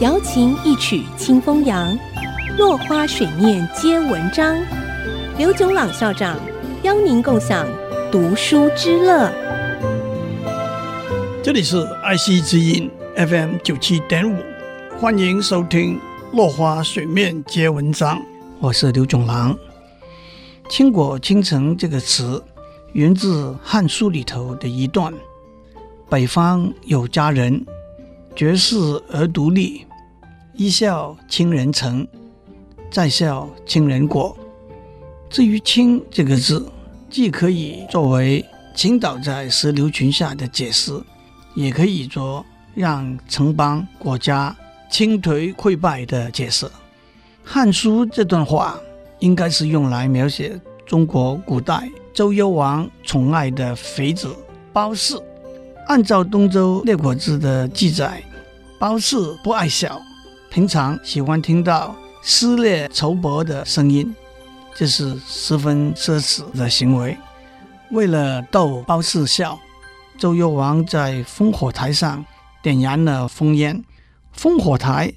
[0.00, 1.98] 瑶琴一曲清风扬，
[2.58, 4.54] 落花水面皆文章。
[5.38, 6.38] 刘炯朗校长
[6.82, 7.66] 邀您共享
[8.12, 9.32] 读书之乐。
[11.42, 14.36] 这里是爱惜之音 FM 九七点五，
[14.98, 15.96] 欢迎收听
[16.36, 18.18] 《落花水面皆文章》，
[18.60, 19.56] 我是刘炯朗。
[20.68, 22.44] 倾国倾城这个词
[22.92, 25.10] 源自《汉书》里头的一段
[26.10, 27.64] ：“北方有佳人，
[28.36, 28.76] 绝世
[29.10, 29.84] 而独立。
[30.52, 32.06] 一笑倾人城，
[32.90, 34.36] 再笑倾人国。”
[35.28, 36.70] 至于“倾”这个字，
[37.10, 40.92] 既可以作为倾倒在石榴裙下的解释，
[41.54, 44.54] 也可以做让城邦国家
[44.90, 46.66] 倾颓溃败的解释。
[47.42, 48.78] 《汉书》这段话。
[49.20, 54.28] 应该是用来描写中国古代周幽王宠爱的妃子
[54.74, 55.18] 褒姒。
[55.86, 58.20] 按照东周列国志的记载，
[58.76, 60.02] 褒姒不爱笑，
[60.50, 64.12] 平常喜欢听到撕裂绸帛的声音，
[64.74, 67.16] 这是十分奢侈的行为。
[67.92, 69.56] 为了逗褒姒笑，
[70.18, 72.24] 周幽王在烽火台上
[72.60, 73.84] 点燃了烽烟。
[74.36, 75.12] 烽火台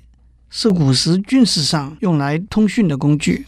[0.52, 3.48] 是古时军事上用来通讯的工具。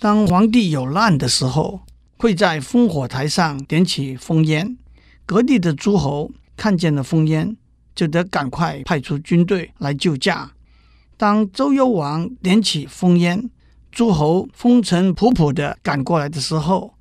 [0.00, 1.82] 当皇帝有难的时候，
[2.16, 4.78] 会在烽火台上点起烽烟，
[5.26, 7.56] 各地的诸侯看见了烽烟，
[7.94, 10.52] 就得赶快派出军队来救驾。
[11.16, 13.50] 当周幽王点起烽烟，
[13.92, 16.94] 诸侯风尘仆仆地赶过来的时候，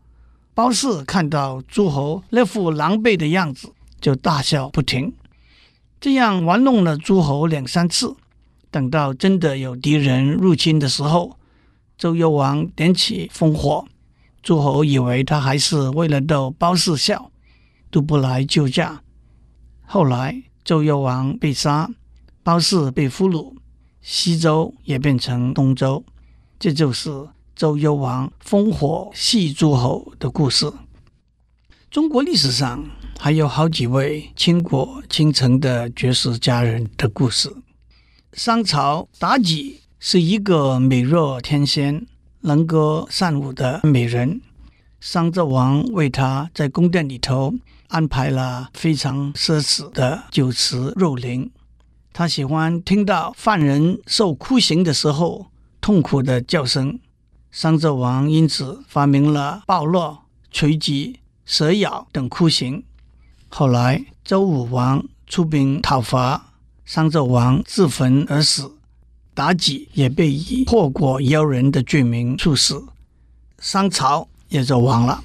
[0.53, 5.13] 褒姒看到诸侯那副狼狈的样子，就大笑不停。
[5.99, 8.15] 这样玩弄了诸侯两三次，
[8.69, 11.37] 等到真的有敌人入侵的时候，
[11.97, 13.85] 周幽王点起烽火，
[14.41, 17.31] 诸侯以为他还是为了逗褒姒笑，
[17.89, 19.02] 都不来救驾。
[19.85, 21.89] 后来周幽王被杀，
[22.43, 23.53] 褒姒被俘虏，
[24.01, 26.03] 西周也变成东周，
[26.59, 30.71] 这就是周幽王烽火戏诸侯的故事。
[31.91, 32.83] 中国历史上
[33.19, 37.53] 还有好几位倾国倾城的绝世佳人的故事。
[38.33, 39.81] 商朝妲己。
[40.05, 42.05] 是一个美若天仙、
[42.41, 44.41] 能歌善舞的美人。
[44.99, 47.53] 商纣王为她在宫殿里头
[47.93, 51.51] 安排了非常奢侈的酒池肉林。
[52.11, 56.99] 他喜欢听到犯人受酷刑的时候痛苦的叫声。
[57.51, 62.83] 商纣王因此发明了暴落、锤击、蛇咬等酷刑。
[63.47, 68.71] 后来周武王出兵讨伐，商纣王自焚而死。
[69.35, 72.83] 妲己也被以祸国妖人的罪名处死，
[73.59, 75.23] 商朝也就亡了。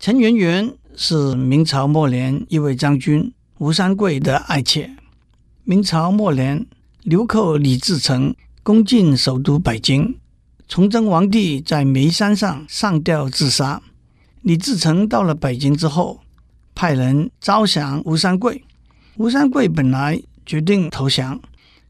[0.00, 4.94] 陈圆圆是明朝末年一位将军吴三桂的爱妾。
[5.64, 6.66] 明朝末年，
[7.02, 10.16] 流寇李自成攻进首都北京，
[10.68, 13.80] 崇祯皇帝在煤山上上吊自杀。
[14.42, 16.20] 李自成到了北京之后，
[16.74, 18.64] 派人招降吴三桂。
[19.16, 21.40] 吴三桂本来决定投降。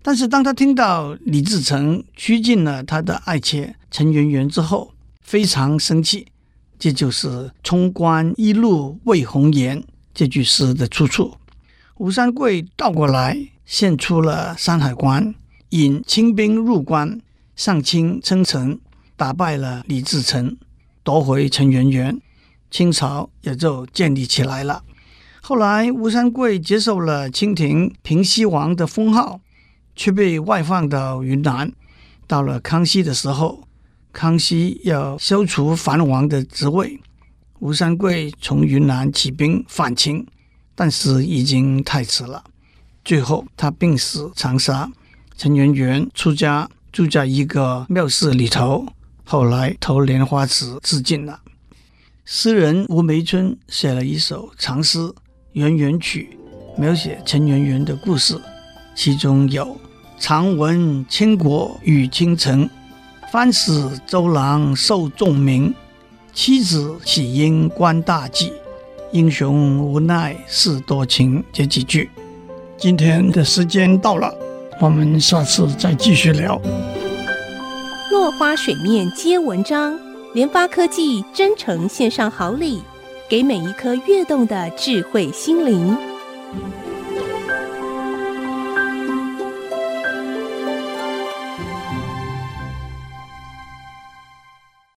[0.02, 6.26] 但是当他听到李自成拘禁了他的爱妾陈圆圆之后，非常生气。
[6.82, 11.36] 这就是“冲冠一怒为红颜”这句诗的出处。
[11.98, 15.32] 吴三桂倒过来献出了山海关，
[15.68, 17.20] 引清兵入关，
[17.54, 18.80] 上清称臣，
[19.16, 20.56] 打败了李自成，
[21.04, 22.20] 夺回陈圆圆，
[22.68, 24.82] 清朝也就建立起来了。
[25.40, 29.38] 后来吴三桂接受了清廷平西王的封号。
[29.94, 31.70] 却被外放到云南。
[32.26, 33.68] 到了康熙的时候，
[34.12, 37.00] 康熙要消除藩王的职位，
[37.60, 40.26] 吴三桂从云南起兵反清，
[40.74, 42.44] 但是已经太迟了。
[43.04, 44.90] 最后他病死长沙，
[45.36, 48.86] 陈圆圆出家住在一个庙寺里头，
[49.24, 51.40] 后来投莲花池自尽了。
[52.24, 54.98] 诗人吴梅村写了一首长诗
[55.52, 56.36] 《圆圆曲》，
[56.80, 58.40] 描写陈圆圆的故事。
[58.94, 59.80] 其中有
[60.20, 62.68] “常闻倾国与倾城，
[63.32, 63.72] 翻使
[64.06, 65.74] 周郎受重名。
[66.34, 68.52] 妻子岂因官大计，
[69.10, 72.10] 英雄无奈事多情”这几句。
[72.76, 74.30] 今天的时间到了，
[74.82, 76.60] 我们下次再继续聊。
[78.10, 79.98] 落花水面皆文章，
[80.34, 82.82] 联发科技真诚献上好礼，
[83.30, 85.96] 给每一颗跃动的智慧心灵。